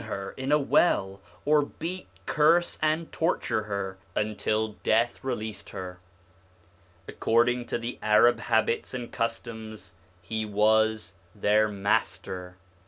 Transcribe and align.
24 0.03 0.17
SOME 0.17 0.17
ANSWERED 0.17 0.33
QUESTIONS 0.33 0.43
in 0.43 0.51
a 0.51 0.59
well, 0.71 1.21
or 1.45 1.61
beat, 1.61 2.07
curse, 2.25 2.79
and 2.81 3.11
torture 3.11 3.63
her 3.65 3.97
until 4.15 4.67
death 4.81 5.23
released 5.23 5.69
her. 5.69 5.99
According 7.07 7.67
to 7.67 7.77
the 7.77 7.99
Arab 8.01 8.39
habits 8.39 8.95
and 8.95 9.11
customs, 9.11 9.93
he 10.23 10.43
was 10.43 11.13
her 11.39 11.67
master. 11.67 12.57